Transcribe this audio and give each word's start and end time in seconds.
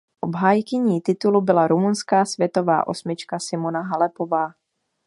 Obhájkyní 0.21 1.01
titulu 1.01 1.41
byla 1.41 1.67
rumunská 1.67 2.25
světová 2.25 2.87
osmička 2.87 3.39
Simona 3.39 3.81
Halepová. 3.81 4.51